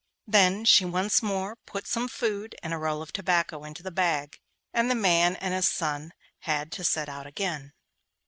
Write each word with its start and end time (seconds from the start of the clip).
Then 0.25 0.65
she 0.65 0.83
once 0.83 1.21
more 1.21 1.55
put 1.57 1.85
some 1.85 2.07
food 2.07 2.55
and 2.63 2.73
a 2.73 2.79
roll 2.79 3.03
of 3.03 3.13
tobacco 3.13 3.63
into 3.63 3.83
the 3.83 3.91
bag, 3.91 4.39
and 4.73 4.89
the 4.89 4.95
man 4.95 5.35
and 5.35 5.53
his 5.53 5.67
son 5.67 6.13
had 6.39 6.71
to 6.71 6.83
set 6.83 7.07
out 7.07 7.27
again. 7.27 7.71